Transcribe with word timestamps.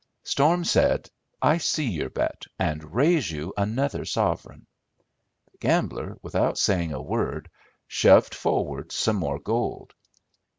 Storm 0.23 0.63
said, 0.65 1.11
"I 1.43 1.59
see 1.59 1.85
your 1.87 2.09
bet, 2.09 2.45
and 2.57 2.95
raise 2.95 3.29
you 3.29 3.53
another 3.55 4.03
sovereign." 4.03 4.65
The 5.51 5.59
gambler, 5.59 6.17
without 6.23 6.57
saying 6.57 6.91
a 6.91 6.99
word, 6.99 7.51
shoved 7.85 8.33
forward 8.33 8.91
some 8.91 9.17
more 9.17 9.37
gold. 9.37 9.93